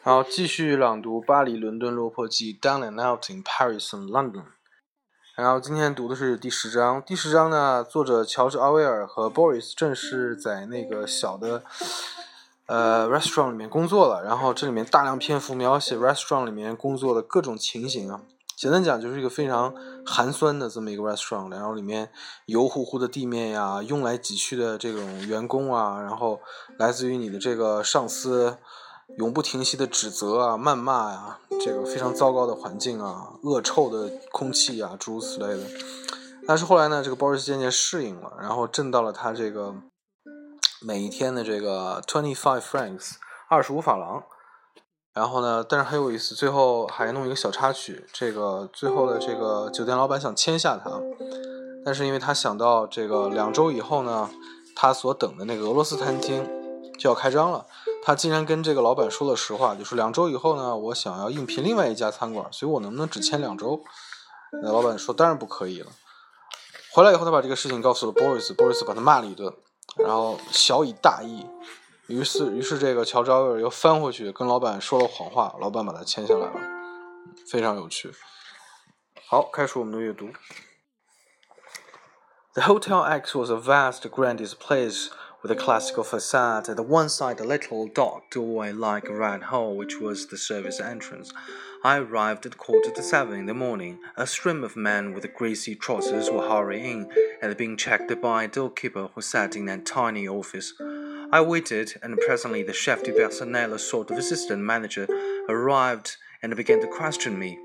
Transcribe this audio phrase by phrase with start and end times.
[0.00, 4.44] 好，继续朗读《巴黎、伦敦落魄记》（Down and Out in Paris and London）。
[5.34, 7.02] 然后今天读的是第十章。
[7.02, 11.64] 第十章呢，作者乔治·奥威尔和 Boris 正是在那个小的
[12.66, 14.22] 呃 restaurant 里面工作了。
[14.24, 18.20] 然后这里面大量篇幅描写 restaurant 里面工作的各种情形啊。
[18.56, 19.74] 简单讲，就是一个非常
[20.06, 21.50] 寒酸的这么一个 restaurant。
[21.50, 22.10] 然后里面
[22.46, 26.40] 油乎乎的地面呀，用来挤去的这种员工啊，然后
[26.78, 28.58] 来自于你的这个上司。
[29.16, 35.64] 永不停息的指责啊、谩骂呀，这个非常糟糕的环境啊、恶臭的空气啊，诸如此类的。
[36.46, 39.74] 但是后来呢，这个鲍瑞斯渐渐适应了，然后挣到了他这个
[40.80, 43.12] 每一天的这个 twenty five francs
[43.48, 44.22] 二十五法郎。
[45.14, 51.00] 然后呢，但是很有意思，最后还弄一个小插曲，这个最后的这个酒店老板想签下他，
[51.84, 54.30] 但是因为他想到这个两周以后呢，
[54.76, 56.48] 他所等的那个俄罗斯餐厅
[56.96, 57.66] 就要开张了。
[58.08, 63.84] 他竟然跟这个老板说了实话，就说两周以后呢，我想要应聘另外一家餐馆，所以我能不能只签两周？
[64.62, 65.92] 那老板说当然不可以了。
[66.94, 69.54] 回来以后，他把这个事情告诉了 Boris，Boris 把他骂了一顿，
[69.98, 71.44] 然后小以大义。
[72.06, 76.60] 于是，于是这个乔治奥威尔又翻回去跟老板说了谎话，老板把他签下来了，
[77.52, 78.10] 非常有趣。
[79.28, 80.30] 好，开始我们的阅读。
[82.54, 85.08] The Hotel X was a vast, grand displace
[85.42, 86.68] with a classical facade.
[86.68, 90.80] At one side, a little dark doorway like a rat hole, which was the service
[90.80, 91.32] entrance.
[91.84, 94.00] I arrived at quarter to seven in the morning.
[94.16, 99.10] A stream of men with greasy trousers were hurrying and being checked by a doorkeeper
[99.14, 100.74] who sat in a tiny office.
[101.30, 105.06] I waited, and presently the chef de personnel, a sort of assistant manager,
[105.48, 107.58] arrived and began to question me.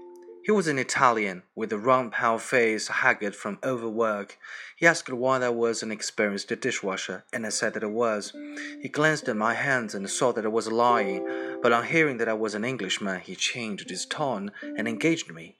[0.45, 4.37] He was an Italian, with a round pale face, haggard from overwork.
[4.75, 8.33] He asked why I was an experienced dishwasher, and I said that I was.
[8.81, 11.25] He glanced at my hands and saw that I was lying,
[11.61, 15.55] but on hearing that I was an Englishman, he changed his tone and engaged me.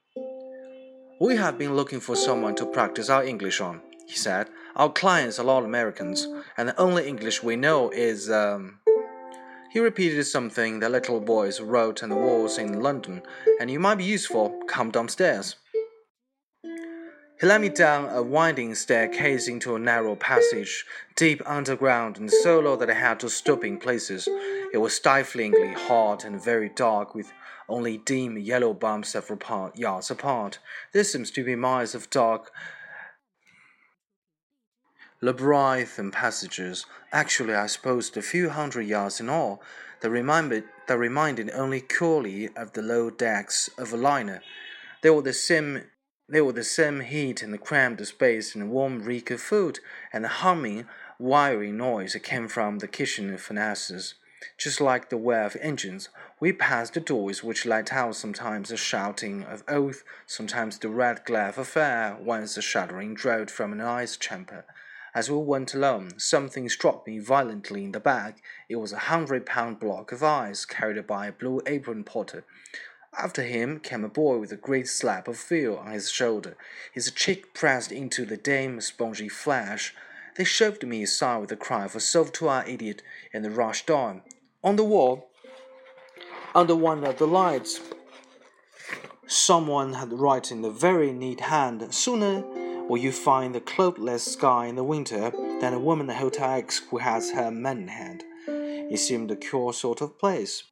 [1.22, 4.50] We have been looking for someone to practice our English on, he said.
[4.76, 8.80] Our clients are all Americans, and the only English we know is, um,
[9.74, 13.24] he repeated something the little boys wrote on the walls in London,
[13.60, 14.62] and you might be useful.
[14.68, 15.56] Come downstairs.
[17.42, 20.86] He led me down a winding staircase into a narrow passage,
[21.16, 24.30] deep underground and so low that I had to stop in places.
[24.72, 27.34] It was stiflingly hot and very dark, with
[27.68, 30.60] only dim yellow bumps several yards apart.
[30.92, 32.52] There seems to be miles of dark
[35.24, 39.62] labyrinthine passages, actually I suppose a few hundred yards in all,
[40.02, 44.42] that reminded, that reminded only coolly of the low decks of a liner.
[45.02, 45.84] They were the same
[46.28, 49.80] they were the same heat and the cramped space and the warm reek of food
[50.12, 50.88] and the humming,
[51.20, 54.16] wiry noise that came from the kitchen furnaces.
[54.58, 58.78] Just like the whir of engines, we passed the doors which let out sometimes a
[58.78, 63.82] shouting of oath, sometimes the red glare of fire, once a shuddering draught from an
[63.82, 64.66] ice chamber.
[65.16, 68.42] As we went along, something struck me violently in the back.
[68.68, 72.46] It was a hundred pound block of ice carried by a blue apron porter.
[73.16, 76.58] After him came a boy with a great slab of veal on his shoulder,
[76.92, 79.94] his cheek pressed into the dim, spongy flesh.
[80.36, 84.24] They shoved me aside with a cry of a soft-to idiot and rushed on.
[84.64, 85.30] On the wall,
[86.56, 87.82] under one of the lights,
[89.28, 94.66] someone had written in a very neat hand, Sooner will you find the cloudless sky
[94.66, 98.24] in the winter than a woman at Hotel X who has her man in hand.
[98.48, 100.64] It seemed a cure sort of place.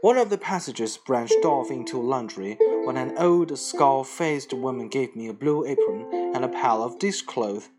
[0.00, 4.88] One of the passages branched off into a laundry when an old skull faced woman
[4.88, 7.70] gave me a blue apron and a pile of dishcloth.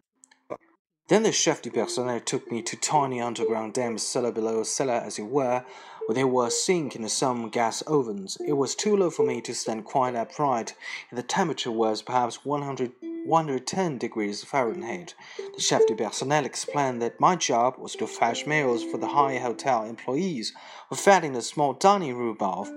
[1.08, 5.18] Then the chef de personnel took me to tiny underground dams, cellar below cellar as
[5.18, 5.66] it were,
[6.06, 8.38] where there were sink and some gas ovens.
[8.46, 10.76] It was too low for me to stand quite upright,
[11.10, 12.92] and the temperature was perhaps 100
[13.30, 15.14] 110 degrees Fahrenheit.
[15.56, 19.38] The chef de personnel explained that my job was to fetch meals for the high
[19.38, 20.52] hotel employees
[20.90, 22.72] who fed in the small dining room above,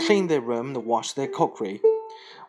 [0.00, 1.80] clean their room, and wash their cookery.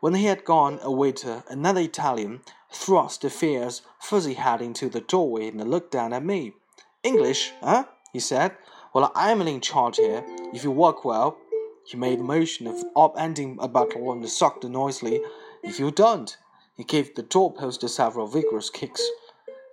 [0.01, 5.01] When he had gone, a waiter, another Italian, thrust a fierce, fuzzy head into the
[5.01, 6.53] doorway and looked down at me.
[7.01, 7.85] English, huh?
[8.13, 8.55] he said.
[8.93, 10.23] Well, I'm in charge here.
[10.53, 11.39] If you work well,
[11.85, 15.21] he made a motion of upending a bottle and sucked noisily.
[15.63, 16.37] If you don't,
[16.77, 19.03] he gave the doorpost several vigorous kicks.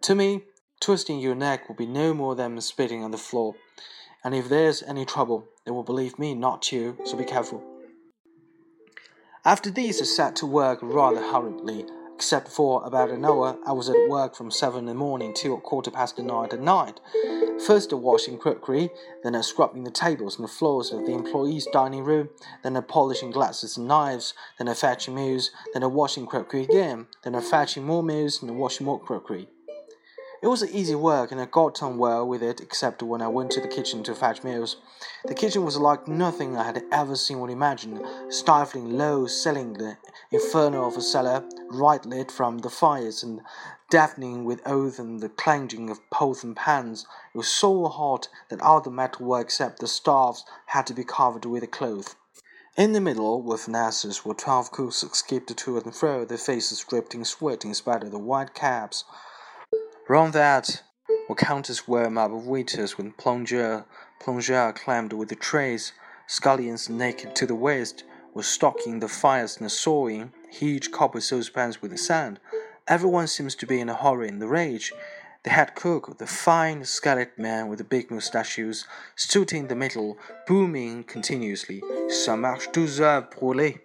[0.03, 0.45] To me,
[0.81, 3.55] twisting your neck will be no more than spitting on the floor.
[4.25, 7.63] And if there's any trouble, they will believe me, not you, so be careful.
[9.45, 11.85] After this, I set to work rather hurriedly.
[12.15, 15.59] Except for about an hour I was at work from seven in the morning till
[15.59, 17.01] quarter past nine at night.
[17.67, 18.91] First a washing crockery,
[19.23, 22.29] then a scrubbing the tables and the floors of the employees' dining room,
[22.63, 27.07] then a polishing glasses and knives, then a fetching meals, then a washing crockery again,
[27.25, 29.49] then a fetching more meals and a washing more crockery.
[30.45, 33.51] It was easy work, and I got on well with it, except when I went
[33.53, 34.77] to the kitchen to fetch meals.
[35.25, 39.97] The kitchen was like nothing I had ever seen or imagined, stifling, low ceilinged,
[40.31, 43.41] inferno of a cellar, right lit from the fires, and
[43.89, 47.07] deafening with oath and the clanging of pots and pans.
[47.35, 51.47] It was so hot that all the metalwork except the staves had to be covered
[51.47, 52.17] with a cloth.
[52.77, 57.15] In the middle, with nurses, were twelve cooks skipped to and fro, their faces dripped
[57.15, 59.05] in sweat in spite of the white caps.
[60.07, 60.83] Round that
[61.31, 63.87] were countless were mob of waiters with plongeur,
[64.21, 65.93] plongeur clammed with the trays.
[66.27, 68.05] Scullions naked to the waist
[68.35, 72.39] were stocking the fires and sawing huge copper saucepans with the sand.
[72.87, 74.93] Everyone seems to be in a hurry and a rage.
[75.43, 78.87] The head cook, the fine scarlet man with the big moustaches,
[79.17, 81.83] stood in the middle, booming continuously.
[82.09, 83.81] Ça marche douze heures brûlées.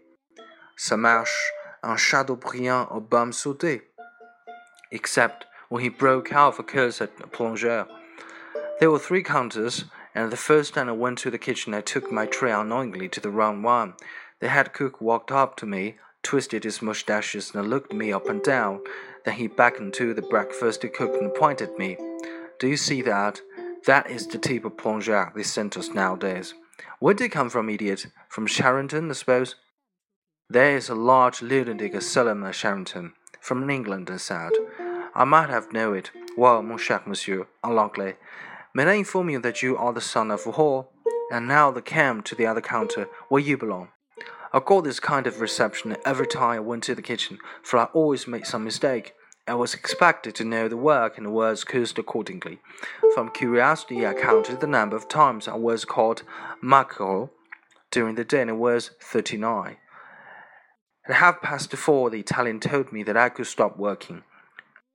[0.78, 1.52] Ça marche
[1.82, 3.84] un Chateaubriand au baume sauté.
[4.92, 7.88] Except when he broke out a curse at plongeur.
[8.80, 12.12] There were three counters, and the first time I went to the kitchen, I took
[12.12, 13.94] my tray unknowingly to the wrong one.
[14.40, 18.42] The head cook walked up to me, twisted his mustaches, and looked me up and
[18.42, 18.82] down.
[19.26, 21.98] Then he beckoned to the breakfast cook and pointed me.
[22.60, 23.42] Do you see that?
[23.86, 26.54] That is the type of plongeur they send us nowadays.
[27.00, 28.08] Where did they come from, idiot?
[28.28, 29.56] From Charenton, I suppose?
[30.50, 33.14] There is a large lunatic asylum at Charenton.
[33.40, 34.52] From England, I said.
[35.20, 36.12] I might have known it.
[36.38, 38.14] Well, mon cher monsieur, unluckily.
[38.74, 40.88] May I inform you that you are the son of a whore?
[41.30, 43.90] And now the cam to the other counter, where you belong.
[44.54, 47.84] I got this kind of reception every time I went to the kitchen, for I
[47.94, 49.14] always made some mistake.
[49.46, 52.60] I was expected to know the work and was cursed accordingly.
[53.14, 56.24] From curiosity, I counted the number of times I was called
[56.62, 57.34] mackerel
[57.92, 59.76] during the day, and it was thirty-nine.
[61.10, 64.24] At half past four, the Italian told me that I could stop working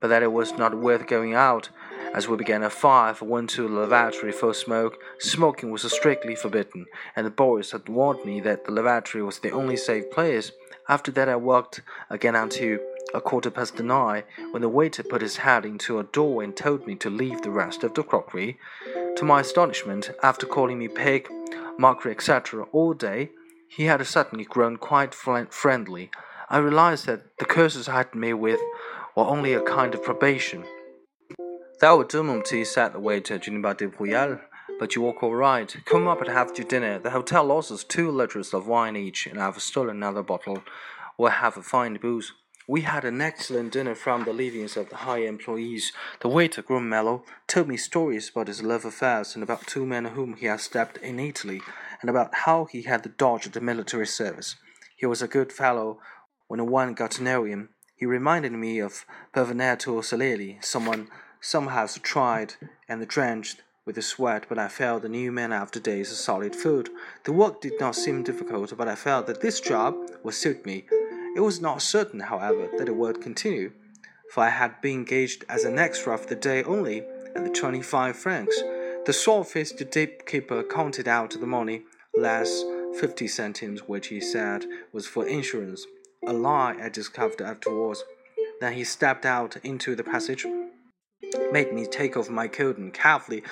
[0.00, 1.70] but that it was not worth going out.
[2.14, 4.98] As we began at five, went to the lavatory for smoke.
[5.18, 6.86] Smoking was strictly forbidden,
[7.16, 10.52] and the boys had warned me that the lavatory was the only safe place.
[10.88, 11.80] After that, I walked
[12.10, 12.78] again until
[13.14, 16.86] a quarter past nine, when the waiter put his head into a door and told
[16.86, 18.58] me to leave the rest of the crockery.
[19.16, 21.28] To my astonishment, after calling me pig,
[21.78, 23.30] mockery, etc., all day,
[23.68, 26.10] he had suddenly grown quite friendly.
[26.50, 28.60] I realized that the curses I had met with
[29.16, 30.64] or only a kind of probation.
[31.80, 34.40] Do, Mumty, said the waiter, Juniba de Puyal.
[34.78, 35.76] But you walk all right.
[35.84, 36.98] Come up and have your dinner.
[36.98, 40.62] The hotel us two liters of wine each, and I've stolen another bottle.
[41.16, 42.32] We'll have a fine booze.
[42.66, 45.92] We had an excellent dinner from the leavings of the higher employees.
[46.20, 50.06] The waiter grew mellow, told me stories about his love affairs and about two men
[50.06, 51.60] whom he had stabbed in Italy,
[52.00, 54.56] and about how he had dodged the military service.
[54.96, 56.00] He was a good fellow
[56.48, 59.04] when one got to know him, he reminded me of
[59.34, 61.08] Benvenuto Cellini, someone
[61.40, 62.54] somehow tried
[62.88, 66.56] and drenched with the sweat, but I felt the new man after days of solid
[66.56, 66.88] food.
[67.24, 70.86] The work did not seem difficult, but I felt that this job would suit me.
[71.36, 73.72] It was not certain, however, that it would continue,
[74.32, 77.02] for I had been engaged as an extra for the day only
[77.36, 78.56] at the twenty-five francs.
[79.04, 79.82] The salt-faced
[80.26, 81.82] keeper counted out the money,
[82.16, 82.64] less
[82.98, 85.86] fifty centimes, which he said was for insurance
[86.26, 88.04] a lie I discovered afterwards.
[88.60, 90.46] Then he stepped out into the passage,
[91.52, 93.42] made me take off my coat, and carefully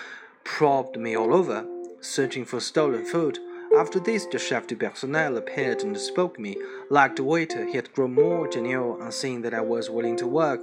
[0.45, 1.67] probed me all over,
[2.01, 3.39] searching for stolen food.
[3.77, 6.57] After this, the chef de personnel appeared and spoke to me.
[6.91, 10.27] Like the waiter, he had grown more genial on seeing that I was willing to
[10.27, 10.61] work.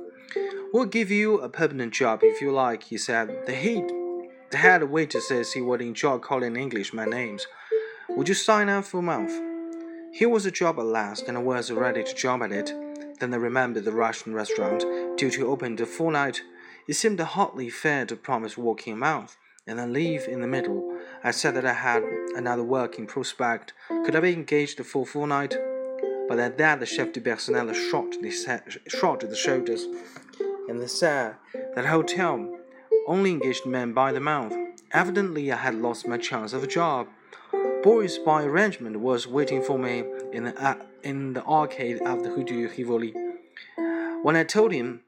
[0.71, 3.47] We'll give you a permanent job if you like, he said.
[3.47, 3.89] The head,
[4.51, 7.47] the head waiter says he would enjoy calling Englishmen names.
[8.09, 9.48] Would you sign up for a month?
[10.11, 12.73] Here was a job at last, and I was ready to jump at it.
[13.19, 14.83] Then I remembered the Russian restaurant,
[15.17, 16.41] due to open the fortnight.
[16.87, 19.37] It seemed hardly fair to promise working a month
[19.67, 20.97] and then leave in the middle.
[21.23, 22.03] I said that I had
[22.35, 23.73] another working prospect.
[23.87, 25.55] Could I be engaged for full fortnight?
[26.27, 29.87] But at that, the chef de personnel shrugged the shoulders
[30.67, 31.35] and said
[31.75, 32.57] that hotel
[33.07, 34.55] only engaged men by the month.
[34.91, 37.07] Evidently, I had lost my chance of a job.
[37.81, 42.31] Boris by arrangement was waiting for me in the, uh, in the arcade of the
[42.31, 43.13] Rue du Rivoli.
[44.21, 45.01] When I told him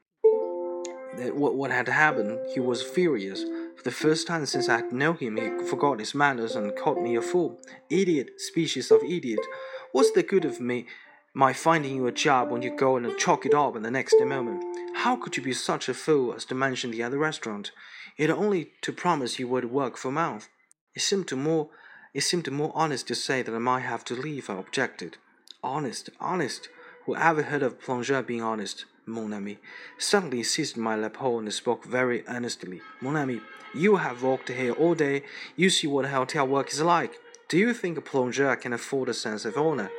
[1.18, 3.44] that what, what had happened, he was furious.
[3.76, 7.02] For the first time since I had known him, he forgot his manners and called
[7.02, 7.60] me a fool.
[7.90, 9.46] Idiot, species of idiot.
[9.92, 10.88] What's the good of me
[11.34, 14.16] my finding you a job when you go and chalk it up in the next
[14.20, 14.64] moment.
[14.96, 17.72] How could you be such a fool as to mention the other restaurant?
[18.18, 20.50] It only to promise you would work for a month.
[20.94, 21.70] It seemed to more
[22.14, 25.18] it seemed more honest to say that I might have to leave, I objected.
[25.64, 26.70] Honest, honest.
[27.06, 28.86] Who ever heard of plongeur being honest?
[29.06, 29.58] Mon ami
[29.98, 32.82] suddenly seized my lapel and spoke very earnestly.
[33.02, 33.42] Mon ami,
[33.74, 35.24] you have walked here all day.
[35.56, 37.20] You see what hotel work is like.
[37.50, 39.90] Do you think a plongeur can afford a sense of honor?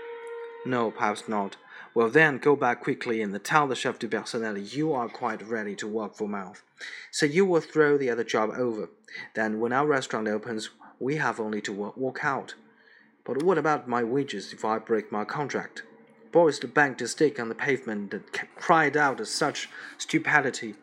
[0.65, 1.57] No, perhaps not.
[1.95, 5.75] Well, then, go back quickly and tell the chef de personnel you are quite ready
[5.77, 6.63] to work for mouth.
[7.11, 8.89] So you will throw the other job over.
[9.35, 10.71] Then, when our restaurant opens,
[11.03, 12.55] we have only to walk out.
[13.25, 15.83] But what about my wages if I break my contract?
[16.31, 18.25] Boris banged his stick on the pavement and
[18.57, 19.69] cried out at such
[19.99, 20.77] stupidity.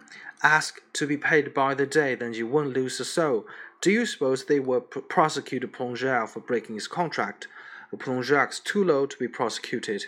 [0.43, 3.45] Ask to be paid by the day, then you won't lose a soul.
[3.81, 7.47] Do you suppose they will prosecute a plongeur for breaking his contract?
[7.97, 10.05] Plongeur's too low to be prosecuted.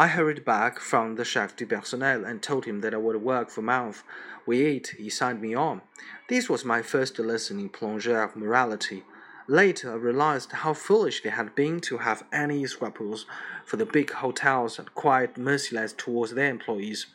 [0.00, 3.50] I hurried back from the chef du personnel and told him that I would work
[3.50, 4.04] for month.
[4.46, 5.82] We ate, he signed me on.
[6.28, 9.02] This was my first lesson in plongeur morality.
[9.48, 13.26] Later, I realized how foolish they had been to have any scruples,
[13.64, 17.06] for the big hotels are quite merciless towards their employees.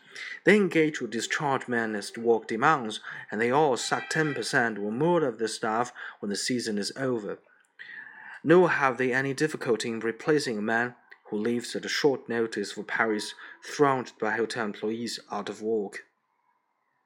[0.43, 2.99] They engage to discharge men as work demands,
[3.31, 7.39] and they all suck 10% or more of the staff when the season is over.
[8.43, 10.95] Nor have they any difficulty in replacing a man
[11.25, 16.05] who leaves at a short notice for Paris, thronged by hotel employees out of work.